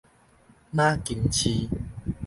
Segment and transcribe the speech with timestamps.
[0.73, 1.69] 馬公市